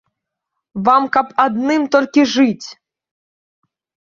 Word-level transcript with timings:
Вам 0.87 1.03
каб 1.17 1.27
адным 1.45 1.85
толькі 1.97 2.21
жыць! 2.33 2.67